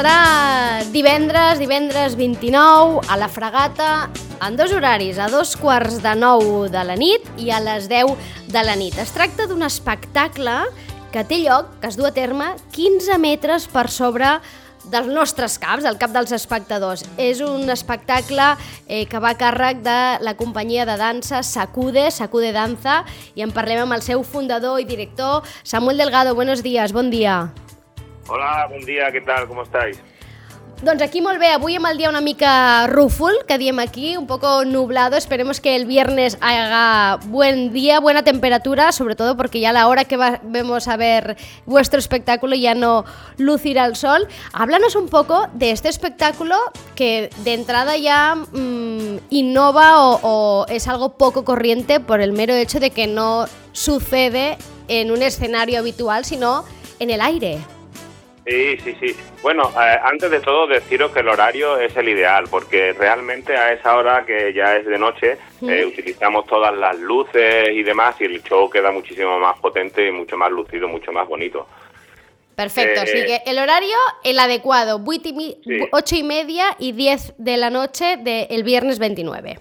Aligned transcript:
serà 0.00 0.80
divendres, 0.94 1.58
divendres 1.60 2.14
29, 2.16 3.02
a 3.04 3.18
la 3.20 3.28
Fragata, 3.28 4.08
en 4.40 4.56
dos 4.56 4.72
horaris, 4.72 5.18
a 5.20 5.26
dos 5.28 5.52
quarts 5.60 5.98
de 6.00 6.14
nou 6.16 6.70
de 6.72 6.84
la 6.88 6.96
nit 6.96 7.26
i 7.36 7.50
a 7.52 7.58
les 7.60 7.84
10 7.90 8.14
de 8.48 8.62
la 8.64 8.78
nit. 8.80 8.96
Es 8.96 9.12
tracta 9.12 9.44
d'un 9.50 9.60
espectacle 9.66 10.56
que 11.12 11.26
té 11.28 11.42
lloc, 11.42 11.68
que 11.82 11.92
es 11.92 12.00
du 12.00 12.08
a 12.08 12.14
terme 12.16 12.54
15 12.72 13.20
metres 13.20 13.68
per 13.68 13.90
sobre 13.92 14.38
dels 14.88 15.12
nostres 15.12 15.58
caps, 15.60 15.84
el 15.84 16.00
cap 16.00 16.16
dels 16.16 16.32
espectadors. 16.32 17.04
És 17.20 17.44
un 17.44 17.68
espectacle 17.68 18.54
eh, 18.88 19.04
que 19.04 19.20
va 19.20 19.34
a 19.34 19.40
càrrec 19.42 19.84
de 19.84 20.00
la 20.24 20.38
companyia 20.38 20.88
de 20.88 20.96
dansa 20.96 21.44
Sacude, 21.44 22.08
Sacude 22.08 22.54
Danza, 22.56 23.02
i 23.36 23.44
en 23.44 23.52
parlem 23.52 23.84
amb 23.84 24.00
el 24.00 24.06
seu 24.06 24.24
fundador 24.24 24.80
i 24.80 24.88
director, 24.88 25.44
Samuel 25.60 26.00
Delgado. 26.00 26.32
Buenos 26.34 26.64
días, 26.64 26.96
bon 26.96 27.12
dia. 27.12 27.50
Hola, 28.32 28.68
buen 28.68 28.84
día, 28.84 29.10
¿qué 29.10 29.20
tal? 29.22 29.48
¿Cómo 29.48 29.64
estáis? 29.64 30.00
Doncs 30.84 31.02
aquí 31.02 31.18
molt 31.20 31.40
bé, 31.42 31.48
avui 31.50 31.74
amb 31.76 31.88
el 31.90 31.98
dia 31.98 32.08
una 32.08 32.20
mica 32.22 32.86
rúfol, 32.86 33.34
que 33.48 33.56
diem 33.58 33.80
aquí, 33.82 34.16
un 34.16 34.28
poco 34.28 34.64
nublado, 34.64 35.16
esperemos 35.16 35.60
que 35.60 35.74
el 35.74 35.84
viernes 35.84 36.38
haga 36.40 37.18
buen 37.26 37.72
día, 37.72 37.98
buena 37.98 38.22
temperatura, 38.22 38.92
sobre 38.92 39.16
todo 39.16 39.36
porque 39.36 39.58
ya 39.58 39.70
a 39.70 39.72
la 39.72 39.88
hora 39.88 40.04
que 40.04 40.16
vamos 40.16 40.86
a 40.86 40.96
ver 40.96 41.36
vuestro 41.66 41.98
espectáculo 41.98 42.54
ya 42.54 42.76
no 42.76 43.04
lucirá 43.36 43.84
el 43.84 43.96
sol. 43.96 44.28
Háblanos 44.52 44.94
un 44.94 45.08
poco 45.08 45.48
de 45.52 45.72
este 45.72 45.88
espectáculo 45.88 46.56
que 46.94 47.30
de 47.38 47.54
entrada 47.54 47.96
ya 47.96 48.36
mmm, 48.36 49.18
innova 49.28 50.06
o 50.22 50.66
es 50.68 50.86
algo 50.86 51.18
poco 51.18 51.44
corriente 51.44 51.98
por 51.98 52.20
el 52.20 52.32
mero 52.32 52.54
hecho 52.54 52.78
de 52.78 52.90
que 52.90 53.08
no 53.08 53.46
sucede 53.72 54.56
en 54.86 55.10
un 55.10 55.20
escenario 55.20 55.80
habitual, 55.80 56.24
sino 56.24 56.64
en 57.00 57.10
el 57.10 57.20
aire. 57.20 57.58
Sí, 58.50 58.76
sí, 58.82 58.96
sí. 58.98 59.16
Bueno, 59.42 59.70
eh, 59.80 59.96
antes 60.02 60.28
de 60.28 60.40
todo 60.40 60.66
deciros 60.66 61.12
que 61.12 61.20
el 61.20 61.28
horario 61.28 61.78
es 61.78 61.96
el 61.96 62.08
ideal, 62.08 62.46
porque 62.50 62.92
realmente 62.94 63.56
a 63.56 63.72
esa 63.72 63.96
hora 63.96 64.24
que 64.26 64.52
ya 64.52 64.76
es 64.76 64.86
de 64.86 64.98
noche 64.98 65.36
eh, 65.62 65.84
utilizamos 65.84 66.46
todas 66.46 66.76
las 66.76 66.98
luces 66.98 67.68
y 67.72 67.84
demás 67.84 68.16
y 68.20 68.24
el 68.24 68.42
show 68.42 68.68
queda 68.68 68.90
muchísimo 68.90 69.38
más 69.38 69.56
potente 69.60 70.08
y 70.08 70.10
mucho 70.10 70.36
más 70.36 70.50
lucido, 70.50 70.88
mucho 70.88 71.12
más 71.12 71.28
bonito. 71.28 71.68
Perfecto, 72.56 73.02
así 73.02 73.24
que 73.24 73.40
el 73.46 73.58
horario, 73.58 73.96
el 74.24 74.38
adecuado, 74.38 75.00
8 75.92 76.16
y 76.16 76.22
media 76.24 76.64
y 76.78 76.90
10 76.90 77.34
de 77.38 77.56
la 77.56 77.70
noche 77.70 78.16
del 78.16 78.64
viernes 78.64 78.98
29. 78.98 79.60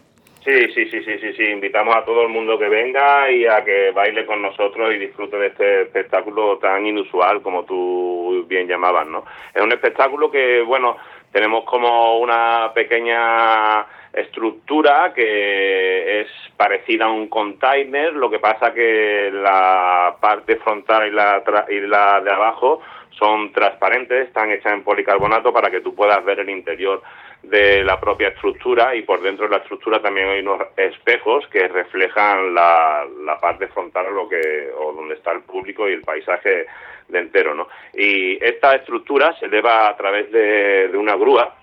Sí, 0.49 0.71
sí, 0.73 0.89
sí, 0.89 1.03
sí, 1.03 1.19
sí, 1.19 1.33
sí. 1.33 1.43
Invitamos 1.43 1.95
a 1.95 2.03
todo 2.03 2.23
el 2.23 2.29
mundo 2.29 2.57
que 2.57 2.67
venga 2.67 3.29
y 3.29 3.45
a 3.45 3.63
que 3.63 3.91
baile 3.91 4.25
con 4.25 4.41
nosotros 4.41 4.91
y 4.91 4.97
disfrute 4.97 5.37
de 5.37 5.47
este 5.47 5.81
espectáculo 5.83 6.57
tan 6.57 6.87
inusual 6.87 7.43
como 7.43 7.65
tú 7.65 8.45
bien 8.47 8.67
llamabas, 8.67 9.05
¿no? 9.07 9.25
Es 9.53 9.61
un 9.61 9.71
espectáculo 9.71 10.31
que, 10.31 10.61
bueno, 10.61 10.97
tenemos 11.31 11.65
como 11.65 12.17
una 12.17 12.71
pequeña 12.73 13.85
estructura 14.11 15.13
que 15.13 16.21
es 16.21 16.27
parecida 16.57 17.05
a 17.05 17.11
un 17.11 17.27
container, 17.27 18.13
lo 18.13 18.31
que 18.31 18.39
pasa 18.39 18.73
que 18.73 19.29
la 19.31 20.15
parte 20.19 20.55
frontal 20.55 21.09
y 21.09 21.11
la, 21.11 21.43
y 21.69 21.79
la 21.81 22.21
de 22.21 22.31
abajo 22.31 22.81
son 23.11 23.51
transparentes, 23.51 24.27
están 24.29 24.49
hechas 24.49 24.73
en 24.73 24.83
policarbonato 24.83 25.53
para 25.53 25.69
que 25.69 25.81
tú 25.81 25.93
puedas 25.93 26.25
ver 26.25 26.39
el 26.39 26.49
interior 26.49 27.03
de 27.43 27.83
la 27.83 27.99
propia 27.99 28.29
estructura 28.29 28.95
y 28.95 29.03
por 29.03 29.21
dentro 29.21 29.45
de 29.45 29.51
la 29.51 29.61
estructura 29.61 30.01
también 30.01 30.27
hay 30.27 30.41
unos 30.41 30.61
espejos 30.75 31.47
que 31.47 31.67
reflejan 31.67 32.53
la, 32.53 33.05
la 33.23 33.39
parte 33.39 33.67
frontal 33.67 34.13
lo 34.13 34.27
que, 34.27 34.69
o 34.77 34.91
donde 34.93 35.15
está 35.15 35.31
el 35.31 35.41
público 35.41 35.87
y 35.87 35.93
el 35.93 36.01
paisaje 36.01 36.65
de 37.07 37.19
entero. 37.19 37.55
¿no? 37.55 37.67
Y 37.93 38.43
esta 38.43 38.75
estructura 38.75 39.35
se 39.39 39.45
eleva 39.45 39.87
a 39.87 39.95
través 39.95 40.31
de, 40.31 40.89
de 40.89 40.97
una 40.97 41.15
grúa 41.15 41.55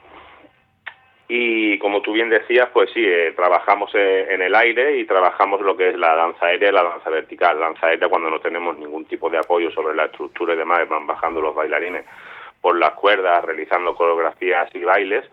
y 1.28 1.78
como 1.78 2.02
tú 2.02 2.12
bien 2.12 2.30
decías, 2.30 2.68
pues 2.72 2.90
sí, 2.94 3.04
eh, 3.04 3.32
trabajamos 3.34 3.90
en 3.94 4.40
el 4.40 4.54
aire 4.54 4.98
y 4.98 5.06
trabajamos 5.06 5.60
lo 5.60 5.76
que 5.76 5.88
es 5.88 5.98
la 5.98 6.14
danza 6.14 6.46
aérea 6.46 6.70
la 6.70 6.84
danza 6.84 7.10
vertical. 7.10 7.58
danza 7.58 7.88
aérea 7.88 8.08
cuando 8.08 8.30
no 8.30 8.38
tenemos 8.38 8.78
ningún 8.78 9.06
tipo 9.06 9.28
de 9.28 9.38
apoyo 9.38 9.70
sobre 9.72 9.96
la 9.96 10.04
estructura 10.04 10.54
y 10.54 10.56
demás, 10.56 10.88
van 10.88 11.06
bajando 11.06 11.40
los 11.40 11.54
bailarines 11.54 12.04
por 12.60 12.78
las 12.78 12.92
cuerdas, 12.92 13.44
realizando 13.44 13.94
coreografías 13.96 14.72
y 14.74 14.84
bailes 14.84 15.24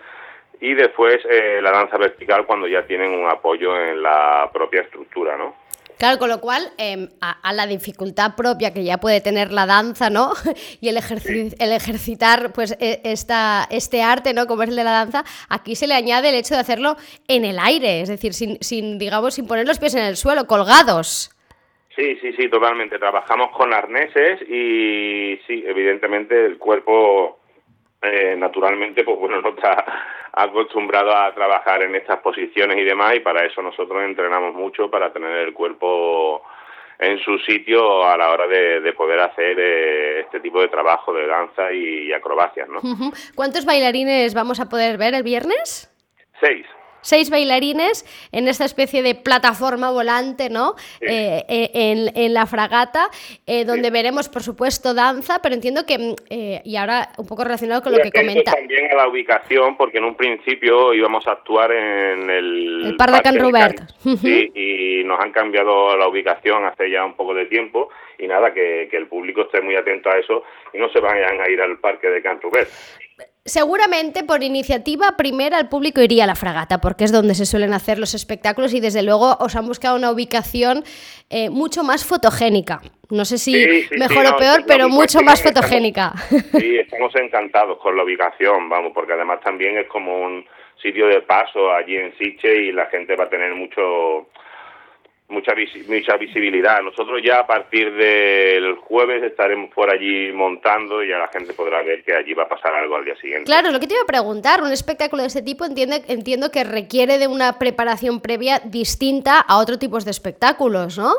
y 0.59 0.73
después 0.73 1.19
eh, 1.29 1.59
la 1.61 1.71
danza 1.71 1.97
vertical 1.97 2.45
cuando 2.45 2.67
ya 2.67 2.85
tienen 2.85 3.11
un 3.11 3.29
apoyo 3.29 3.77
en 3.77 4.01
la 4.01 4.49
propia 4.53 4.81
estructura, 4.81 5.37
¿no? 5.37 5.63
Claro, 5.97 6.17
con 6.19 6.29
lo 6.29 6.41
cual, 6.41 6.63
em, 6.77 7.07
a, 7.21 7.53
la 7.53 7.67
dificultad 7.67 8.35
propia 8.35 8.73
que 8.73 8.83
ya 8.83 8.97
puede 8.97 9.21
tener 9.21 9.51
la 9.51 9.65
danza, 9.65 10.09
¿no? 10.09 10.33
y 10.81 10.89
el, 10.89 10.97
el 10.97 11.71
ejercitar 11.71 12.51
pues, 12.51 12.75
e, 12.79 13.01
esta, 13.03 13.67
este 13.69 14.01
arte, 14.01 14.33
¿no? 14.33 14.47
Como 14.47 14.63
es 14.63 14.69
el 14.69 14.75
de 14.75 14.83
la 14.83 14.91
danza, 14.91 15.23
aquí 15.49 15.75
se 15.75 15.87
le 15.87 15.93
añade 15.93 16.29
el 16.29 16.35
hecho 16.35 16.55
de 16.55 16.61
hacerlo 16.61 16.95
en 17.27 17.45
el 17.45 17.59
aire, 17.59 18.01
es 18.01 18.09
decir, 18.09 18.33
sin, 18.33 18.57
sin, 18.61 18.97
digamos, 18.97 19.35
sin 19.35 19.47
poner 19.47 19.67
los 19.67 19.79
pies 19.79 19.95
en 19.95 20.03
el 20.03 20.17
suelo, 20.17 20.45
colgados. 20.45 21.31
Sí, 21.95 22.17
sí, 22.21 22.33
sí, 22.33 22.49
totalmente. 22.49 22.97
Trabajamos 22.97 23.51
con 23.55 23.71
arneses 23.71 24.41
y 24.41 25.39
sí, 25.47 25.63
evidentemente 25.65 26.45
el 26.45 26.57
cuerpo 26.57 27.39
eh, 28.03 28.35
naturalmente, 28.37 29.03
pues 29.03 29.17
bueno, 29.17 29.41
no 29.41 29.49
está 29.49 29.85
acostumbrado 30.31 31.15
a 31.15 31.33
trabajar 31.33 31.83
en 31.83 31.95
estas 31.95 32.19
posiciones 32.19 32.77
y 32.77 32.83
demás, 32.83 33.15
y 33.15 33.19
para 33.19 33.45
eso 33.45 33.61
nosotros 33.61 34.03
entrenamos 34.03 34.53
mucho 34.53 34.89
para 34.89 35.11
tener 35.11 35.37
el 35.37 35.53
cuerpo 35.53 36.43
en 36.99 37.19
su 37.19 37.37
sitio 37.39 38.05
a 38.05 38.15
la 38.17 38.29
hora 38.29 38.47
de, 38.47 38.93
poder 38.93 39.19
hacer 39.19 39.59
eh, 39.59 40.21
este 40.21 40.39
tipo 40.39 40.61
de 40.61 40.67
trabajo 40.67 41.13
de 41.13 41.27
danza 41.27 41.71
y, 41.71 42.13
acrobacias, 42.13 42.69
¿no? 42.69 42.79
¿Cuántos 43.35 43.65
bailarines 43.65 44.33
vamos 44.33 44.59
a 44.59 44.69
poder 44.69 44.97
ver 44.97 45.15
el 45.15 45.23
viernes? 45.23 45.89
Seis 46.39 46.65
seis 47.03 47.29
bailarines 47.29 48.05
en 48.31 48.47
esta 48.47 48.65
especie 48.65 49.03
de 49.03 49.13
plataforma 49.13 49.91
volante, 49.91 50.49
¿no? 50.49 50.75
Eh, 51.01 51.43
eh, 51.47 52.11
en, 52.15 52.33
la 52.33 52.47
fragata, 52.47 53.09
eh, 53.45 53.65
donde 53.65 53.91
veremos, 53.91 54.29
por 54.29 54.41
supuesto, 54.41 54.93
danza, 54.93 55.39
pero 55.43 55.53
entiendo 55.53 55.85
que, 55.85 55.97
mm, 55.99 56.15
y 56.63 56.75
ahora 56.75 57.09
un 57.17 57.27
poco 57.27 57.43
relacionado 57.43 57.83
con 57.83 57.91
lo 57.91 57.99
que 57.99 58.11
comenta. 58.11 58.53
También 58.53 58.91
a 58.91 58.95
la 58.95 59.07
ubicación, 59.07 59.77
porque 59.77 59.99
en 59.99 60.05
un 60.05 60.15
principio 60.15 60.93
íbamos 60.93 61.27
a 61.27 61.33
actuar 61.33 61.71
en 61.71 62.29
el. 62.29 62.85
El 62.85 62.95
Par 62.95 63.11
de 63.11 63.21
Can 63.21 63.39
Robert. 63.39 63.81
Sí, 64.21 64.51
y 64.55 65.03
nos 65.03 65.19
han 65.19 65.31
cambiado 65.31 65.95
la 65.97 66.07
ubicación 66.07 66.65
hace 66.65 66.89
ya 66.89 67.05
un 67.05 67.13
poco 67.13 67.33
de 67.33 67.45
tiempo, 67.45 67.89
y 68.17 68.27
nada, 68.27 68.53
que, 68.53 68.87
que 68.89 68.97
el 68.97 69.07
público 69.07 69.41
esté 69.41 69.61
muy 69.61 69.75
atento 69.75 70.09
a 70.09 70.17
eso 70.17 70.43
y 70.73 70.77
no 70.77 70.89
se 70.89 70.99
vayan 70.99 71.41
a 71.41 71.49
ir 71.49 71.61
al 71.61 71.77
parque 71.79 72.09
de 72.09 72.21
Can 72.21 72.39
Robert. 72.41 72.69
Seguramente 73.45 74.23
por 74.23 74.41
iniciativa 74.41 75.17
primera 75.17 75.59
el 75.59 75.67
público 75.67 76.01
iría 76.01 76.23
a 76.23 76.27
la 76.27 76.35
fragata, 76.35 76.79
porque 76.79 77.03
es 77.03 77.11
donde 77.11 77.35
se 77.35 77.45
suelen 77.45 77.73
hacer 77.73 77.99
los 77.99 78.13
espectáculos 78.13 78.73
y 78.73 78.79
desde 78.79 79.03
luego 79.03 79.35
os 79.37 79.57
han 79.57 79.67
buscado 79.67 79.97
una 79.97 80.11
ubicación 80.11 80.85
eh, 81.29 81.49
mucho 81.49 81.83
más 81.83 82.05
fotogénica. 82.05 82.79
No 83.09 83.25
sé 83.25 83.37
si 83.37 83.53
mejor 83.97 84.27
o 84.27 84.37
peor, 84.37 84.63
pero 84.65 84.87
mucho 84.87 85.21
más 85.21 85.43
fotogénica. 85.43 86.13
sí, 86.57 86.77
estamos 86.77 87.13
encantados 87.15 87.79
con 87.79 87.97
la 87.97 88.05
ubicación, 88.05 88.69
vamos, 88.69 88.93
porque 88.93 89.11
además 89.11 89.41
también 89.41 89.77
es 89.77 89.87
como 89.87 90.21
un 90.21 90.45
sitio 90.81 91.07
de 91.07 91.21
paso 91.21 91.69
allí 91.73 91.97
en 91.97 92.17
Siche 92.17 92.63
y 92.63 92.71
la 92.71 92.85
gente 92.85 93.17
va 93.17 93.25
a 93.25 93.29
tener 93.29 93.53
mucho 93.55 94.29
mucha, 95.33 95.53
mucha 95.87 96.17
visibilidad. 96.17 96.81
Nosotros 96.81 97.21
ya 97.23 97.39
a 97.39 97.47
partir 97.47 97.91
del 97.93 98.75
jueves 98.75 99.23
estaremos 99.23 99.73
por 99.73 99.89
allí 99.89 100.31
montando 100.31 101.03
y 101.03 101.09
ya 101.09 101.17
la 101.17 101.27
gente 101.27 101.53
podrá 101.53 101.81
ver 101.81 102.03
que 102.03 102.15
allí 102.15 102.33
va 102.33 102.43
a 102.43 102.49
pasar 102.49 102.73
algo 102.73 102.95
al 102.95 103.05
día 103.05 103.15
siguiente. 103.17 103.45
Claro, 103.45 103.71
lo 103.71 103.79
que 103.79 103.87
te 103.87 103.95
iba 103.95 104.03
a 104.03 104.07
preguntar, 104.07 104.61
un 104.61 104.71
espectáculo 104.71 105.23
de 105.23 105.27
este 105.27 105.41
tipo 105.41 105.65
entiende, 105.65 106.03
entiendo 106.07 106.51
que 106.51 106.63
requiere 106.63 107.17
de 107.17 107.27
una 107.27 107.59
preparación 107.59 108.21
previa 108.21 108.59
distinta 108.59 109.39
a 109.39 109.57
otro 109.57 109.77
tipo 109.77 109.99
de 109.99 110.11
espectáculos, 110.11 110.97
¿no? 110.97 111.11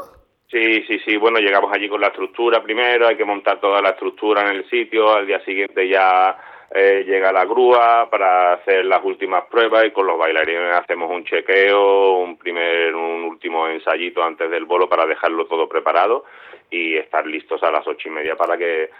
Sí, 0.50 0.84
sí, 0.87 1.00
sí. 1.05 1.17
Bueno, 1.17 1.40
llegamos 1.40 1.72
allí 1.72 1.88
con 1.88 2.00
la 2.00 2.08
estructura 2.08 2.62
primero, 2.62 3.08
hay 3.08 3.17
que 3.17 3.25
montar 3.25 3.60
toda 3.60 3.82
la 3.82 3.90
estructura 3.90 4.43
en 4.43 4.56
el 4.56 4.70
sitio, 4.70 5.12
al 5.12 5.26
día 5.26 5.44
siguiente 5.44 5.88
ya 5.88 6.37
eh, 6.76 7.04
llega 7.06 7.32
la 7.32 7.44
grúa 7.44 8.08
para 8.10 8.54
hacer 8.54 8.84
las 8.84 9.04
últimas 9.04 9.44
pruebas 9.44 9.86
y 9.86 9.92
con 9.92 10.08
los 10.08 10.18
bailarines 10.18 10.74
hacemos 10.74 11.08
un 11.08 11.24
chequeo, 11.24 12.18
un 12.18 12.36
primer, 12.36 12.92
un 12.96 13.22
último 13.22 13.68
ensayito 13.68 14.24
antes 14.24 14.50
del 14.50 14.64
bolo 14.64 14.88
para 14.88 15.06
dejarlo 15.06 15.46
todo 15.46 15.68
preparado 15.68 16.24
y 16.68 16.96
estar 16.96 17.24
listos 17.26 17.62
a 17.62 17.70
las 17.70 17.86
ocho 17.86 18.08
y 18.08 18.10
media 18.10 18.34
para 18.34 18.58
que 18.58 18.90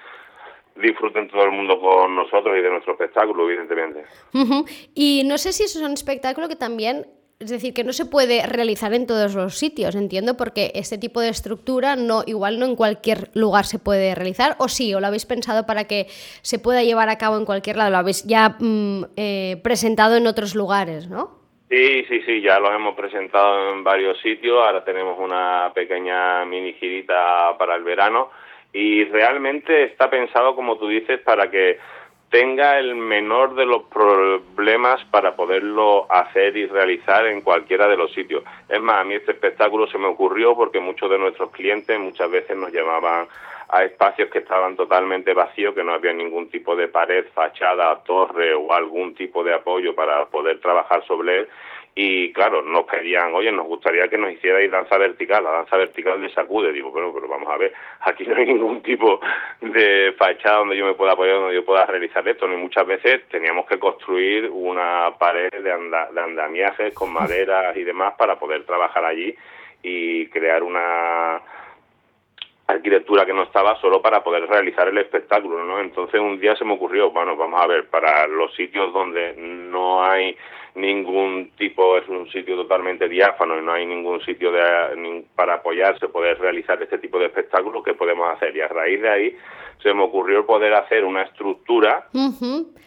disfruten 0.76 1.28
todo 1.28 1.42
el 1.42 1.50
mundo 1.50 1.80
con 1.80 2.14
nosotros 2.14 2.56
y 2.56 2.62
de 2.62 2.70
nuestro 2.70 2.92
espectáculo, 2.92 3.48
evidentemente. 3.48 4.04
Y 4.94 5.22
no 5.26 5.36
sé 5.36 5.52
si 5.52 5.64
eso 5.64 5.80
es 5.80 5.84
un 5.84 5.94
espectáculo 5.94 6.48
que 6.48 6.56
también 6.56 7.06
es 7.40 7.50
decir, 7.50 7.75
que 7.75 7.84
no 7.84 7.92
se 7.92 8.06
puede 8.06 8.46
realizar 8.46 8.94
en 8.94 9.06
todos 9.06 9.34
los 9.34 9.58
sitios, 9.58 9.94
entiendo, 9.94 10.36
porque 10.36 10.72
este 10.75 10.98
tipo 10.98 11.20
de 11.20 11.28
estructura 11.28 11.96
no, 11.96 12.22
igual 12.26 12.58
no 12.58 12.66
en 12.66 12.76
cualquier 12.76 13.28
lugar 13.34 13.64
se 13.64 13.78
puede 13.78 14.14
realizar, 14.14 14.56
o 14.58 14.69
sí, 14.69 14.94
o 14.94 15.00
lo 15.00 15.06
habéis 15.06 15.26
pensado 15.26 15.66
para 15.66 15.84
que 15.84 16.06
se 16.42 16.58
pueda 16.58 16.82
llevar 16.82 17.08
a 17.08 17.19
cabo 17.19 17.36
en 17.36 17.44
cualquier 17.44 17.76
lado, 17.76 17.90
lo 17.90 17.98
habéis 17.98 18.25
ya 18.25 18.56
mm, 18.58 19.04
eh, 19.16 19.60
presentado 19.62 20.16
en 20.16 20.26
otros 20.26 20.54
lugares, 20.54 21.08
¿no? 21.08 21.42
Sí, 21.69 22.04
sí, 22.08 22.22
sí, 22.25 22.40
ya 22.40 22.60
lo 22.60 22.72
hemos 22.72 22.94
presentado 22.94 23.72
en 23.72 23.82
varios 23.82 24.20
sitios, 24.20 24.56
ahora 24.64 24.84
tenemos 24.84 25.19
una 25.19 25.72
pequeña 25.75 26.44
mini 26.44 26.75
girita 26.75 27.56
para 27.58 27.75
el 27.75 27.82
verano 27.82 28.31
y 28.72 29.04
realmente 29.04 29.84
está 29.84 30.08
pensado, 30.08 30.54
como 30.54 30.76
tú 30.78 30.88
dices, 30.88 31.20
para 31.20 31.50
que 31.50 31.78
tenga 32.34 32.81
el 32.81 32.96
menor 32.96 33.54
de 33.54 33.64
los 33.64 33.84
problemas 33.84 35.04
para 35.12 35.36
poderlo 35.36 36.10
hacer 36.10 36.56
y 36.56 36.66
realizar 36.66 37.28
en 37.28 37.42
cualquiera 37.42 37.86
de 37.86 37.96
los 37.96 38.12
sitios. 38.12 38.42
Es 38.69 38.81
más, 38.81 39.02
a 39.02 39.04
mí 39.04 39.14
este 39.14 39.31
espectáculo 39.31 39.86
se 39.86 39.98
me 39.98 40.08
ocurrió 40.08 40.56
porque 40.56 40.81
muchos 40.81 41.08
de 41.08 41.16
nuestros 41.16 41.52
clientes 41.52 41.96
muchas 41.96 42.28
veces 42.28 42.56
nos 42.56 42.72
llamaban 42.72 43.28
a 43.69 43.84
espacios 43.84 44.31
que 44.31 44.40
estaban 44.40 44.75
totalmente 44.75 45.32
vacíos, 45.32 45.76
que 45.76 45.84
no 45.84 45.92
había 45.92 46.12
ningún 46.12 46.50
tipo 46.50 46.75
de 46.75 46.88
pared, 46.88 47.25
fachada, 47.32 48.02
torre 48.02 48.52
o 48.52 48.72
algún 48.72 49.14
tipo 49.14 49.44
de 49.44 49.54
apoyo 49.54 49.94
para 49.94 50.26
poder 50.26 50.58
trabajar 50.58 51.04
sobre 51.06 51.38
él 51.38 51.48
y 51.96 52.32
claro, 52.32 52.62
nos 52.62 52.85
pedían, 52.85 53.32
oye, 53.35 53.52
nos 53.52 53.67
gustaría 53.67 54.08
que 54.08 54.19
nos 54.19 54.32
hicierais 54.32 54.69
danza 54.70 54.99
vertical, 54.99 55.44
la 55.44 55.50
danza 55.50 55.76
vertical 55.76 56.20
de 56.20 56.29
sacude, 56.31 56.73
digo, 56.73 56.91
bueno, 56.91 57.12
pero 57.14 57.29
vamos 57.29 57.49
a 57.49 57.56
ver, 57.56 57.73
aquí 58.00 58.25
no 58.26 58.35
hay 58.35 58.46
ningún 58.46 58.82
tipo 58.82 59.20
de 59.61 60.12
fachada 60.19 60.58
donde 60.58 60.76
yo 60.76 60.87
me 60.87 60.94
pueda 60.94 61.12
apoyar, 61.12 61.37
donde 61.37 61.55
yo 61.55 61.64
pueda 61.64 61.87
realizar 61.87 62.26
esto, 62.26 62.49
ni 62.49 62.56
muchas 62.56 62.85
veces 62.87 63.29
teníamos 63.29 63.67
que 63.67 63.79
construir 63.79 64.50
una 64.50 65.14
pared 65.19 65.50
de, 65.50 65.61
de 65.61 66.20
andamiajes 66.20 66.93
con 66.94 67.12
maderas 67.12 67.76
y 67.76 67.85
demás 67.85 68.14
para 68.19 68.41
poder 68.41 68.64
trabajar 68.64 69.05
allí 69.05 69.32
y 69.82 70.26
crear 70.29 70.64
una 70.64 71.41
arquitectura 72.74 73.26
que 73.26 73.32
no 73.32 73.44
estaba 73.44 73.80
solo 73.80 74.00
para 74.02 74.22
poder 74.22 74.46
realizar 74.46 74.88
el 74.88 74.98
espectáculo, 74.98 75.64
¿no? 75.64 75.80
Entonces 75.80 76.20
un 76.20 76.38
día 76.38 76.56
se 76.56 76.64
me 76.64 76.74
ocurrió, 76.74 77.10
bueno, 77.10 77.36
vamos 77.36 77.60
a 77.60 77.66
ver, 77.66 77.88
para 77.88 78.26
los 78.26 78.54
sitios 78.54 78.92
donde 78.92 79.34
no 79.36 80.04
hay 80.04 80.36
ningún 80.74 81.52
tipo, 81.56 81.96
es 81.96 82.08
un 82.08 82.28
sitio 82.30 82.56
totalmente 82.56 83.08
diáfano 83.08 83.58
y 83.58 83.62
no 83.62 83.72
hay 83.72 83.86
ningún 83.86 84.20
sitio 84.24 84.50
de, 84.50 85.24
para 85.34 85.54
apoyarse, 85.54 86.08
poder 86.08 86.38
realizar 86.40 86.82
este 86.82 86.98
tipo 86.98 87.18
de 87.18 87.26
espectáculos 87.26 87.84
que 87.84 87.94
podemos 87.94 88.32
hacer. 88.34 88.56
Y 88.56 88.60
a 88.60 88.68
raíz 88.68 89.00
de 89.00 89.08
ahí 89.08 89.36
se 89.82 89.94
me 89.94 90.02
ocurrió 90.02 90.44
poder 90.46 90.74
hacer 90.74 91.04
una 91.04 91.22
estructura. 91.22 92.08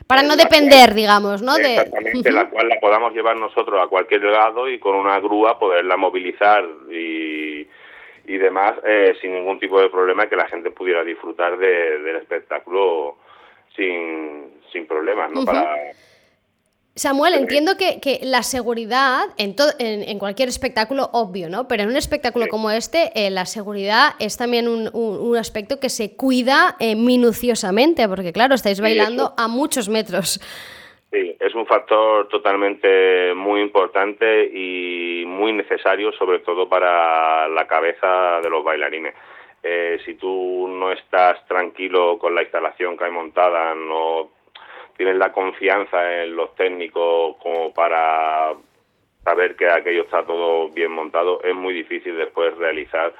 Para 0.07 0.23
no 0.23 0.35
depender, 0.35 0.93
digamos, 0.93 1.41
¿no? 1.41 1.55
Exactamente, 1.57 2.31
la 2.31 2.49
cual 2.49 2.69
la 2.69 2.79
podamos 2.79 3.13
llevar 3.13 3.37
nosotros 3.37 3.79
a 3.81 3.87
cualquier 3.87 4.23
lado 4.23 4.69
y 4.69 4.79
con 4.79 4.95
una 4.95 5.19
grúa 5.19 5.59
poderla 5.59 5.95
movilizar 5.95 6.65
y, 6.89 7.56
y 8.27 8.37
demás 8.37 8.75
eh, 8.85 9.15
sin 9.21 9.33
ningún 9.33 9.59
tipo 9.59 9.79
de 9.81 9.89
problema 9.89 10.27
que 10.27 10.35
la 10.35 10.47
gente 10.47 10.69
pudiera 10.69 11.03
disfrutar 11.03 11.57
del 11.57 12.15
espectáculo 12.17 13.17
sin, 13.75 14.61
sin 14.71 14.85
problemas, 14.85 15.31
¿no? 15.31 15.45
Para 15.45 15.93
Samuel, 16.97 17.35
entiendo 17.35 17.77
que, 17.77 17.99
que 17.99 18.19
la 18.23 18.41
seguridad 18.41 19.25
en, 19.37 19.55
en, 19.77 20.17
cualquier 20.17 20.49
espectáculo, 20.49 21.11
obvio, 21.13 21.47
¿no? 21.47 21.67
Pero 21.67 21.83
en 21.83 21.89
un 21.89 21.95
espectáculo 21.95 22.47
como 22.47 22.71
este, 22.71 23.11
eh, 23.13 23.29
la 23.29 23.45
seguridad 23.45 24.15
es 24.17 24.35
también 24.35 24.67
un, 24.67 24.89
un, 24.91 25.37
aspecto 25.37 25.79
que 25.79 25.89
se 25.89 26.15
cuida 26.15 26.75
eh, 26.79 26.95
minuciosamente, 26.95 28.07
porque 28.09 28.33
claro, 28.33 28.55
estáis 28.55 28.81
bailando 28.81 29.35
a 29.37 29.47
muchos 29.47 29.89
metros. 29.89 30.41
Sí, 31.11 31.37
es 31.39 31.55
un 31.55 31.65
factor 31.65 32.27
totalmente 32.27 33.33
muy 33.33 33.61
importante 33.61 34.45
y 34.53 35.23
muy 35.25 35.53
necesario, 35.53 36.11
sobre 36.11 36.39
todo 36.39 36.67
para 36.67 37.47
la 37.47 37.65
cabeza 37.65 38.41
de 38.41 38.49
los 38.49 38.63
bailarines. 38.63 39.15
Eh, 39.63 39.99
si 40.05 40.15
tú 40.15 40.67
no 40.67 40.91
estás 40.91 41.45
tranquilo 41.47 42.17
con 42.19 42.35
la 42.35 42.43
instalación 42.43 42.97
que 42.97 43.05
hay 43.05 43.11
montada, 43.11 43.73
no 43.73 44.31
tienes 44.97 45.15
la 45.15 45.31
confianza 45.31 46.23
en 46.23 46.35
los 46.35 46.53
técnicos 46.55 47.37
como 47.37 47.73
para 47.73 48.53
saber 49.23 49.55
que 49.55 49.69
aquello 49.69 50.03
está 50.03 50.25
todo 50.25 50.69
bien 50.69 50.91
montado, 50.91 51.41
es 51.43 51.55
muy 51.55 51.73
difícil 51.73 52.17
después 52.17 52.55
realizar 52.57 53.13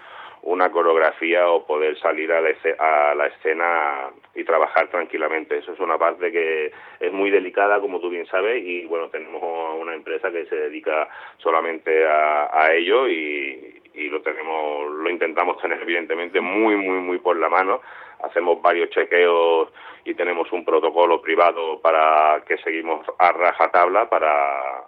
una 0.44 0.72
coreografía 0.72 1.50
o 1.50 1.66
poder 1.66 1.98
salir 2.00 2.32
a 2.32 2.42
la, 2.42 3.28
escena 3.28 4.10
y 4.36 4.44
trabajar 4.44 4.88
tranquilamente. 4.90 5.58
Eso 5.58 5.74
es 5.74 5.80
una 5.80 5.98
parte 5.98 6.32
que 6.32 6.72
es 7.00 7.12
muy 7.12 7.30
delicada, 7.30 7.80
como 7.80 8.00
tú 8.00 8.10
bien 8.10 8.26
sabes, 8.28 8.64
y 8.64 8.86
bueno, 8.86 9.10
tenemos 9.10 9.42
una 9.80 9.94
empresa 9.94 10.32
que 10.32 10.46
se 10.46 10.56
dedica 10.56 11.10
solamente 11.38 12.06
a, 12.08 12.74
ello 12.74 13.08
y, 13.08 13.82
y, 13.94 14.10
lo 14.10 14.22
tenemos, 14.22 14.92
lo 14.92 15.10
intentamos 15.10 15.62
tener 15.62 15.82
evidentemente 15.82 16.42
muy, 16.42 16.76
muy, 16.76 17.00
muy 17.00 17.18
por 17.20 17.38
la 17.38 17.50
mano. 17.50 17.82
Hacemos 18.24 18.62
varios 18.62 18.90
chequeos 18.90 19.72
y 20.06 20.14
tenemos 20.14 20.52
un 20.52 20.64
protocolo 20.64 21.22
privado 21.22 21.80
para 21.82 22.42
que 22.48 22.58
seguimos 22.60 23.06
a 23.20 23.32
rajatabla 23.32 24.10
para 24.10 24.87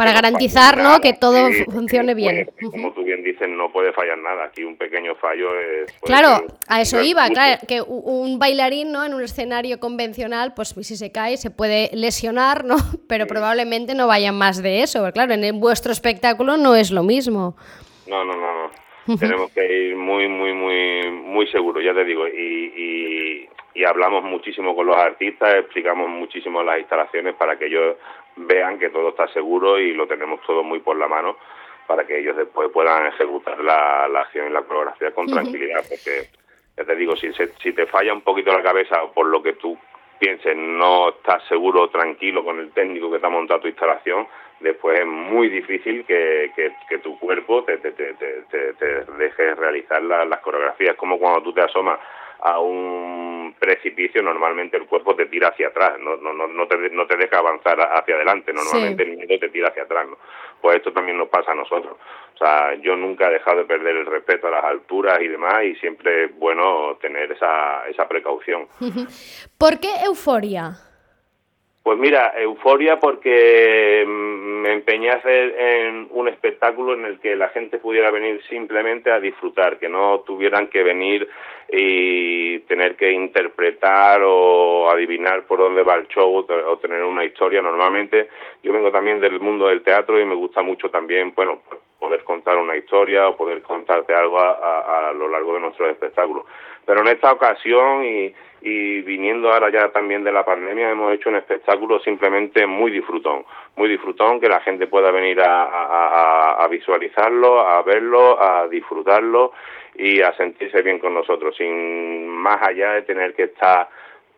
para 0.00 0.14
garantizar 0.14 0.78
¿no? 0.78 0.98
que 1.02 1.12
todo 1.12 1.50
funcione 1.66 2.14
bien. 2.14 2.50
como 2.70 2.90
tú 2.94 3.04
bien 3.04 3.22
dices, 3.22 3.46
no 3.50 3.70
puede 3.70 3.92
fallar 3.92 4.16
nada. 4.16 4.44
Aquí 4.44 4.64
un 4.64 4.78
pequeño 4.78 5.14
fallo 5.16 5.50
es... 5.60 5.92
Claro, 6.00 6.42
a 6.68 6.80
eso 6.80 7.02
iba, 7.02 7.28
claro, 7.28 7.60
que 7.68 7.82
un 7.82 8.38
bailarín 8.38 8.92
¿no? 8.92 9.04
en 9.04 9.12
un 9.12 9.22
escenario 9.22 9.78
convencional, 9.78 10.54
pues 10.54 10.70
si 10.70 10.96
se 10.96 11.12
cae 11.12 11.36
se 11.36 11.50
puede 11.50 11.90
lesionar, 11.92 12.64
¿no? 12.64 12.76
pero 13.10 13.26
probablemente 13.26 13.94
no 13.94 14.06
vayan 14.06 14.38
más 14.38 14.62
de 14.62 14.82
eso. 14.82 15.06
claro, 15.12 15.34
en 15.34 15.60
vuestro 15.60 15.92
espectáculo 15.92 16.56
no 16.56 16.74
es 16.74 16.90
lo 16.90 17.02
mismo. 17.02 17.54
No, 18.06 18.24
no, 18.24 18.32
no. 18.32 18.70
no. 19.06 19.18
Tenemos 19.18 19.50
que 19.52 19.70
ir 19.70 19.96
muy, 19.96 20.28
muy, 20.28 20.54
muy, 20.54 21.10
muy 21.10 21.46
seguros, 21.48 21.84
ya 21.84 21.92
te 21.92 22.06
digo. 22.06 22.26
y, 22.26 22.72
y 22.74 23.48
hablamos 23.86 24.24
muchísimo 24.24 24.74
con 24.74 24.86
los 24.86 24.96
artistas, 24.96 25.54
explicamos 25.54 26.08
muchísimo 26.08 26.62
las 26.62 26.78
instalaciones 26.78 27.34
para 27.34 27.58
que 27.58 27.66
ellos 27.66 27.96
vean 28.36 28.78
que 28.78 28.90
todo 28.90 29.10
está 29.10 29.28
seguro 29.28 29.78
y 29.78 29.92
lo 29.92 30.06
tenemos 30.06 30.40
todo 30.42 30.62
muy 30.62 30.80
por 30.80 30.96
la 30.96 31.08
mano 31.08 31.36
para 31.86 32.06
que 32.06 32.20
ellos 32.20 32.36
después 32.36 32.70
puedan 32.70 33.06
ejecutar 33.06 33.58
la, 33.58 34.04
acción 34.04 34.48
y 34.48 34.52
la 34.52 34.62
coreografía 34.62 35.10
con 35.12 35.26
tranquilidad, 35.26 35.82
porque 35.88 36.28
ya 36.76 36.84
te 36.84 36.94
digo, 36.94 37.16
si, 37.16 37.32
si 37.32 37.72
te 37.72 37.86
falla 37.86 38.12
un 38.12 38.20
poquito 38.20 38.52
la 38.52 38.62
cabeza 38.62 39.00
por 39.12 39.26
lo 39.26 39.42
que 39.42 39.54
tú 39.54 39.76
pienses, 40.20 40.56
no 40.56 41.08
estás 41.08 41.42
seguro, 41.48 41.88
tranquilo 41.90 42.44
con 42.44 42.60
el 42.60 42.70
técnico 42.70 43.10
que 43.10 43.18
te 43.18 43.26
ha 43.26 43.30
montado 43.30 43.60
tu 43.60 43.66
instalación, 43.66 44.28
después 44.60 45.00
es 45.00 45.06
muy 45.06 45.48
difícil 45.48 46.04
que, 46.04 46.52
que, 46.88 46.98
tu 46.98 47.18
cuerpo 47.18 47.64
te, 47.64 47.78
te, 47.78 47.90
te, 47.90 48.14
te, 48.14 48.86
deje 49.18 49.54
realizar 49.56 50.02
las 50.02 50.40
coreografías, 50.40 50.94
como 50.94 51.18
cuando 51.18 51.42
tú 51.42 51.52
te 51.52 51.62
asomas 51.62 51.98
a 52.42 52.58
un 52.60 53.54
precipicio, 53.58 54.22
normalmente 54.22 54.76
el 54.76 54.86
cuerpo 54.86 55.14
te 55.14 55.26
tira 55.26 55.48
hacia 55.48 55.68
atrás, 55.68 55.98
no, 56.00 56.16
no, 56.16 56.32
no, 56.32 56.66
te, 56.66 56.76
no 56.90 57.06
te 57.06 57.16
deja 57.16 57.38
avanzar 57.38 57.78
hacia 57.80 58.14
adelante, 58.14 58.52
normalmente 58.52 59.02
el 59.02 59.16
miedo 59.16 59.38
te 59.38 59.48
tira 59.48 59.68
hacia 59.68 59.82
atrás. 59.82 60.08
¿no? 60.08 60.16
Pues 60.60 60.76
esto 60.76 60.92
también 60.92 61.18
nos 61.18 61.28
pasa 61.28 61.52
a 61.52 61.54
nosotros. 61.54 61.96
O 62.34 62.38
sea, 62.38 62.74
yo 62.76 62.96
nunca 62.96 63.28
he 63.28 63.34
dejado 63.34 63.58
de 63.58 63.64
perder 63.64 63.96
el 63.96 64.06
respeto 64.06 64.48
a 64.48 64.50
las 64.50 64.64
alturas 64.64 65.20
y 65.20 65.28
demás, 65.28 65.64
y 65.64 65.74
siempre 65.76 66.24
es 66.24 66.38
bueno 66.38 66.96
tener 67.00 67.32
esa, 67.32 67.86
esa 67.88 68.08
precaución. 68.08 68.66
¿Por 69.58 69.78
qué 69.78 69.88
euforia? 70.04 70.89
Pues 71.90 71.98
mira, 71.98 72.34
euforia 72.36 73.00
porque 73.00 74.04
mm, 74.06 74.60
me 74.62 74.74
empeñé 74.74 75.10
a 75.10 75.14
hacer 75.14 75.58
en 75.58 76.06
un 76.12 76.28
espectáculo 76.28 76.94
en 76.94 77.04
el 77.04 77.18
que 77.18 77.34
la 77.34 77.48
gente 77.48 77.78
pudiera 77.78 78.12
venir 78.12 78.40
simplemente 78.48 79.10
a 79.10 79.18
disfrutar, 79.18 79.76
que 79.76 79.88
no 79.88 80.20
tuvieran 80.20 80.68
que 80.68 80.84
venir 80.84 81.28
y 81.68 82.60
tener 82.60 82.94
que 82.94 83.10
interpretar 83.10 84.20
o 84.24 84.88
adivinar 84.88 85.48
por 85.48 85.58
dónde 85.58 85.82
va 85.82 85.96
el 85.96 86.06
show 86.06 86.32
o 86.32 86.78
tener 86.78 87.02
una 87.02 87.24
historia. 87.24 87.60
Normalmente 87.60 88.28
yo 88.62 88.72
vengo 88.72 88.92
también 88.92 89.18
del 89.18 89.40
mundo 89.40 89.66
del 89.66 89.82
teatro 89.82 90.20
y 90.20 90.24
me 90.24 90.36
gusta 90.36 90.62
mucho 90.62 90.90
también, 90.90 91.32
bueno, 91.34 91.62
poder 91.98 92.22
contar 92.22 92.56
una 92.56 92.76
historia 92.76 93.26
o 93.26 93.36
poder 93.36 93.62
contarte 93.62 94.14
algo 94.14 94.38
a, 94.38 95.08
a 95.08 95.12
lo 95.12 95.26
largo 95.26 95.54
de 95.54 95.60
nuestros 95.60 95.90
espectáculos. 95.90 96.44
Pero 96.86 97.00
en 97.00 97.08
esta 97.08 97.32
ocasión 97.32 98.04
y 98.04 98.34
y 98.62 99.00
viniendo 99.02 99.50
ahora 99.50 99.70
ya 99.70 99.88
también 99.88 100.22
de 100.22 100.32
la 100.32 100.44
pandemia 100.44 100.90
hemos 100.90 101.14
hecho 101.14 101.30
un 101.30 101.36
espectáculo 101.36 101.98
simplemente 102.00 102.66
muy 102.66 102.90
disfrutón, 102.90 103.44
muy 103.76 103.88
disfrutón, 103.88 104.38
que 104.38 104.48
la 104.48 104.60
gente 104.60 104.86
pueda 104.86 105.10
venir 105.10 105.40
a, 105.40 106.66
visualizarlo, 106.70 107.60
a 107.60 107.82
verlo, 107.82 108.40
a 108.40 108.68
disfrutarlo 108.68 109.52
y 109.94 110.20
a 110.20 110.34
sentirse 110.36 110.82
bien 110.82 110.98
con 110.98 111.14
nosotros, 111.14 111.56
sin 111.56 112.28
más 112.28 112.62
allá 112.62 112.92
de 112.92 113.02
tener 113.02 113.34
que 113.34 113.44
estar 113.44 113.88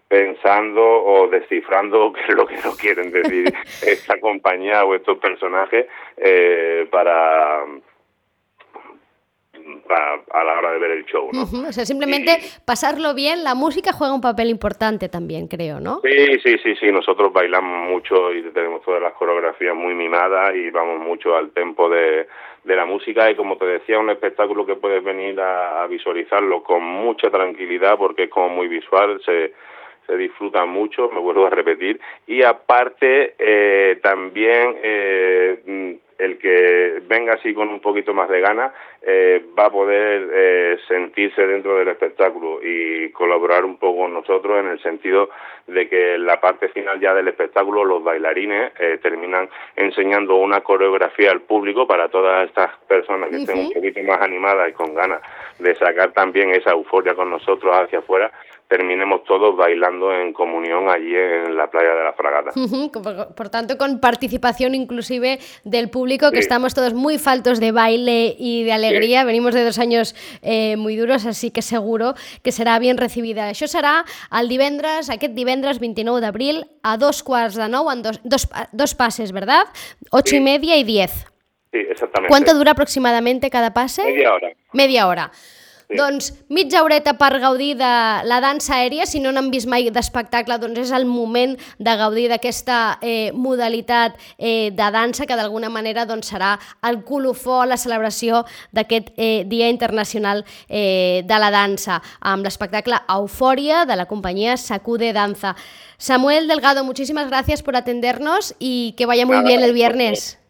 pensando 0.06 0.82
o 0.82 1.26
descifrando 1.28 2.12
qué 2.14 2.20
es 2.20 2.34
lo 2.34 2.46
que 2.46 2.56
nos 2.56 2.76
quieren 2.76 3.10
decir 3.10 3.52
esta 3.86 4.20
compañía 4.20 4.84
o 4.84 4.94
estos 4.94 5.18
personajes 5.18 5.86
eh, 6.16 6.86
para 6.90 7.64
a, 9.88 10.44
la 10.44 10.58
hora 10.58 10.72
de 10.72 10.78
ver 10.78 10.90
el 10.92 11.04
show. 11.06 11.30
¿no? 11.32 11.42
O 11.68 11.72
sea, 11.72 11.84
simplemente 11.84 12.38
pasarlo 12.64 13.14
bien, 13.14 13.44
la 13.44 13.54
música 13.54 13.92
juega 13.92 14.14
un 14.14 14.20
papel 14.20 14.48
importante 14.48 15.08
también, 15.08 15.48
creo, 15.48 15.80
¿no? 15.80 16.00
Sí, 16.02 16.38
sí, 16.42 16.56
sí, 16.62 16.74
sí, 16.76 16.92
nosotros 16.92 17.32
bailamos 17.32 17.88
mucho 17.90 18.32
y 18.32 18.42
tenemos 18.52 18.82
todas 18.82 19.02
las 19.02 19.12
coreografías 19.14 19.74
muy 19.74 19.94
mimadas 19.94 20.54
y 20.54 20.70
vamos 20.70 21.00
mucho 21.00 21.36
al 21.36 21.50
tempo 21.50 21.88
de, 21.88 22.26
de 22.64 22.76
la 22.76 22.84
música 22.84 23.30
y 23.30 23.34
como 23.34 23.56
te 23.56 23.66
decía, 23.66 23.98
un 23.98 24.10
espectáculo 24.10 24.66
que 24.66 24.76
puedes 24.76 25.02
venir 25.02 25.40
a, 25.40 25.86
visualizarlo 25.86 26.62
con 26.62 26.82
mucha 26.82 27.30
tranquilidad 27.30 27.98
porque 27.98 28.24
es 28.24 28.30
como 28.30 28.48
muy 28.48 28.68
visual, 28.68 29.20
se 29.24 29.52
se 30.06 30.16
disfruta 30.16 30.64
mucho, 30.64 31.08
me 31.10 31.20
vuelvo 31.20 31.46
a 31.46 31.50
repetir, 31.50 32.00
y 32.26 32.42
aparte 32.42 33.36
eh, 33.38 34.00
también 34.02 34.76
eh, 34.82 35.98
el 36.22 36.38
que 36.38 37.02
venga 37.08 37.34
así 37.34 37.52
con 37.52 37.68
un 37.68 37.80
poquito 37.80 38.14
más 38.14 38.28
de 38.28 38.40
gana 38.40 38.72
eh, 39.02 39.44
va 39.58 39.66
a 39.66 39.70
poder 39.70 40.30
eh, 40.32 40.78
sentirse 40.86 41.44
dentro 41.44 41.76
del 41.76 41.88
espectáculo 41.88 42.60
y 42.62 43.10
colaborar 43.10 43.64
un 43.64 43.76
poco 43.76 44.02
con 44.02 44.14
nosotros 44.14 44.60
en 44.60 44.68
el 44.68 44.80
sentido 44.80 45.30
de 45.66 45.88
que 45.88 46.14
en 46.14 46.24
la 46.24 46.40
parte 46.40 46.68
final 46.68 47.00
ya 47.00 47.12
del 47.12 47.26
espectáculo 47.26 47.84
los 47.84 48.04
bailarines 48.04 48.72
eh, 48.78 48.98
terminan 49.02 49.48
enseñando 49.74 50.36
una 50.36 50.60
coreografía 50.60 51.32
al 51.32 51.40
público 51.40 51.88
para 51.88 52.08
todas 52.08 52.48
estas 52.48 52.76
personas 52.86 53.30
que 53.30 53.38
estén 53.38 53.58
un 53.58 53.72
poquito 53.72 54.00
más 54.04 54.20
animadas 54.20 54.70
y 54.70 54.72
con 54.72 54.94
ganas 54.94 55.20
de 55.58 55.74
sacar 55.74 56.12
también 56.12 56.50
esa 56.50 56.70
euforia 56.70 57.14
con 57.14 57.30
nosotros 57.30 57.74
hacia 57.74 57.98
afuera 57.98 58.30
terminemos 58.72 59.22
todos 59.24 59.54
bailando 59.54 60.14
en 60.14 60.32
comunión 60.32 60.88
allí 60.88 61.14
en 61.14 61.54
la 61.58 61.70
playa 61.70 61.90
de 61.94 62.04
la 62.04 62.14
Fragata. 62.14 62.52
Por, 63.36 63.50
tanto, 63.50 63.76
con 63.76 64.00
participación 64.00 64.74
inclusive 64.74 65.40
del 65.64 65.90
público, 65.90 66.30
que 66.30 66.38
estamos 66.38 66.72
todos 66.72 66.94
muy 66.94 67.18
faltos 67.18 67.60
de 67.60 67.70
baile 67.70 68.34
y 68.38 68.64
de 68.64 68.72
alegría. 68.72 69.24
Venimos 69.24 69.52
de 69.52 69.62
dos 69.62 69.78
años 69.78 70.14
eh, 70.40 70.76
muy 70.78 70.96
duros, 70.96 71.26
así 71.26 71.50
que 71.50 71.60
seguro 71.60 72.14
que 72.42 72.50
serà 72.50 72.78
bien 72.80 72.96
recibida. 72.96 73.50
Això 73.52 73.68
serà 73.68 74.06
el 74.40 74.48
divendres, 74.48 75.12
aquest 75.12 75.36
divendres 75.36 75.76
29 75.76 76.24
d'abril, 76.24 76.64
a 76.80 76.96
dos 76.96 77.20
quarts 77.20 77.60
de 77.60 77.68
nou, 77.68 77.92
en 77.92 78.00
dos, 78.00 78.24
dos, 78.24 78.48
dos 78.72 78.94
passes, 78.96 79.36
¿verdad? 79.36 79.68
Ocho 80.12 80.32
sí. 80.32 80.40
y 80.40 80.40
media 80.40 80.80
y 80.80 80.84
diez. 80.88 81.12
Sí, 81.72 81.84
exactamente. 81.90 82.32
¿Cuánto 82.32 82.54
dura 82.54 82.72
aproximadamente 82.72 83.50
cada 83.50 83.74
pase? 83.74 84.04
Media 84.04 84.32
hora. 84.32 84.48
Media 84.72 85.08
hora. 85.08 85.30
Sí. 85.92 85.98
Doncs 85.98 86.30
mitja 86.48 86.80
horeta 86.82 87.12
per 87.20 87.36
gaudir 87.42 87.74
de 87.76 87.92
la 88.24 88.38
dansa 88.40 88.78
aèria, 88.78 89.04
si 89.06 89.20
no 89.20 89.32
n'han 89.32 89.50
vist 89.52 89.68
mai 89.68 89.90
d'espectacle, 89.92 90.56
doncs 90.62 90.86
és 90.86 90.92
el 90.96 91.04
moment 91.04 91.52
de 91.76 91.96
gaudir 92.00 92.28
d'aquesta 92.32 92.98
eh, 93.04 93.30
modalitat 93.36 94.16
eh, 94.38 94.72
de 94.72 94.88
dansa 94.94 95.26
que 95.28 95.36
d'alguna 95.36 95.68
manera 95.68 96.06
doncs, 96.08 96.32
serà 96.32 96.54
el 96.88 97.02
colofó 97.04 97.60
a 97.60 97.68
la 97.68 97.76
celebració 97.76 98.44
d'aquest 98.72 99.12
eh, 99.16 99.44
Dia 99.48 99.68
Internacional 99.68 100.46
eh, 100.68 101.22
de 101.28 101.38
la 101.38 101.52
Dansa, 101.52 102.00
amb 102.20 102.46
l'espectacle 102.46 103.02
Eufòria 103.12 103.84
de 103.84 103.98
la 104.00 104.08
companyia 104.08 104.56
Sacude 104.56 105.12
Danza. 105.12 105.56
Samuel 105.98 106.48
Delgado, 106.48 106.84
muchísimas 106.84 107.28
gracias 107.28 107.62
por 107.62 107.76
atendernos 107.76 108.54
y 108.58 108.94
que 108.96 109.06
vaya 109.06 109.26
muy 109.26 109.36
Nada, 109.36 109.48
bien 109.48 109.62
el 109.62 109.74
viernes. 109.74 110.41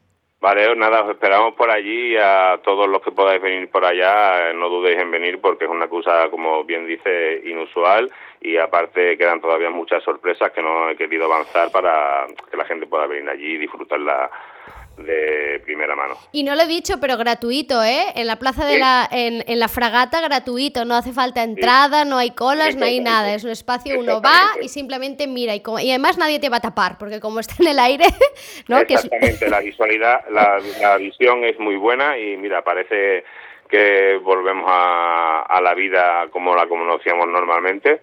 Vale, 0.43 0.75
nada, 0.75 1.05
os 1.05 1.11
esperamos 1.11 1.55
por 1.55 1.71
allí 1.71 2.15
y 2.15 2.17
a 2.17 2.59
todos 2.65 2.89
los 2.89 3.01
que 3.01 3.13
podáis 3.13 3.41
venir 3.41 3.71
por 3.71 3.85
allá, 3.85 4.51
eh, 4.51 4.55
no 4.55 4.69
dudéis 4.69 4.99
en 4.99 5.13
venir 5.13 5.41
porque 5.41 5.67
es 5.67 5.71
una 5.71 5.87
cosa, 5.87 6.29
como 6.31 6.65
bien 6.65 6.85
dice, 6.85 7.41
inusual 7.45 8.11
y 8.41 8.57
aparte 8.57 9.17
quedan 9.17 9.41
todavía 9.41 9.71
muchas 9.71 10.03
sorpresas 10.03 10.51
que 10.51 10.61
no 10.61 10.91
he 10.91 10.97
querido 10.97 11.27
avanzar 11.27 11.71
para 11.71 12.27
que 12.51 12.57
la 12.57 12.65
gente 12.65 12.89
pueda 12.89 13.07
venir 13.07 13.31
allí 13.31 13.53
y 13.53 13.59
disfrutarla 13.59 14.29
de 15.05 15.61
primera 15.65 15.95
mano. 15.97 16.17
Y 16.33 16.43
no 16.43 16.55
lo 16.55 16.63
he 16.63 16.67
dicho, 16.67 17.01
pero 17.01 17.17
gratuito, 17.17 17.83
¿eh? 17.83 18.07
En 18.15 18.27
la 18.27 18.37
plaza 18.37 18.67
de 18.67 18.79
la, 18.79 19.09
en, 19.11 19.45
en, 19.47 19.59
la 19.59 19.69
fragata 19.69 20.21
gratuito, 20.21 20.85
no 20.85 20.95
hace 20.95 21.13
falta 21.13 21.43
entrada, 21.43 22.05
no 22.05 22.19
hay 22.19 22.31
colas, 22.33 22.77
no 22.77 22.85
hay 22.85 23.01
nada, 23.13 23.35
es 23.35 23.45
un 23.45 23.51
espacio, 23.51 23.99
uno 23.99 24.21
va 24.21 24.53
y 24.61 24.69
simplemente 24.69 25.27
mira 25.27 25.55
y, 25.55 25.61
como, 25.61 25.79
y 25.79 25.91
además 25.91 26.19
nadie 26.19 26.41
te 26.41 26.49
va 26.49 26.59
a 26.59 26.61
tapar, 26.61 26.99
porque 26.99 27.21
como 27.21 27.41
está 27.41 27.55
en 27.61 27.69
el 27.69 27.79
aire, 27.79 28.07
¿no? 28.69 28.79
Exactamente, 28.79 29.49
la 29.49 29.61
visualidad, 29.61 30.25
la, 30.31 30.61
la, 30.81 30.97
visión 30.97 31.45
es 31.45 31.59
muy 31.59 31.77
buena 31.77 32.19
y 32.19 32.37
mira, 32.37 32.63
parece 32.63 33.25
que 33.69 34.21
volvemos 34.23 34.65
a, 34.69 35.43
a 35.49 35.61
la 35.61 35.75
vida 35.75 36.29
como 36.31 36.55
la 36.55 36.67
conocíamos 36.67 37.27
normalmente 37.29 38.01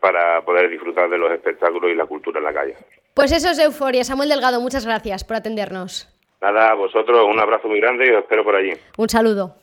para 0.00 0.42
poder 0.42 0.68
disfrutar 0.68 1.08
de 1.08 1.18
los 1.18 1.32
espectáculos 1.32 1.90
y 1.90 1.94
la 1.94 2.06
cultura 2.06 2.38
en 2.38 2.44
la 2.44 2.52
calle. 2.52 2.76
Pues 3.14 3.30
eso 3.30 3.48
es 3.48 3.58
euforia. 3.60 4.02
Samuel 4.02 4.28
Delgado, 4.28 4.60
muchas 4.60 4.84
gracias 4.84 5.22
por 5.22 5.36
atendernos. 5.36 6.08
Nada, 6.42 6.72
a 6.72 6.74
vosotros 6.74 7.26
un 7.32 7.38
abrazo 7.40 7.68
muy 7.68 7.80
grande 7.80 8.06
y 8.06 8.10
os 8.10 8.22
espero 8.22 8.44
por 8.44 8.56
allí. 8.56 8.72
Un 8.98 9.08
saludo. 9.08 9.56